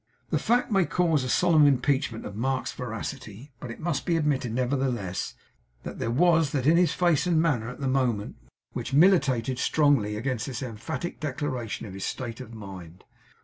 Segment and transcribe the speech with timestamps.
[0.31, 4.51] The fact may cause a solemn impeachment of Mark's veracity, but it must be admitted
[4.51, 5.35] nevertheless,
[5.83, 8.35] that there was that in his face and manner at the moment,
[8.73, 13.03] which militated strongly against this emphatic declaration of his state of mind.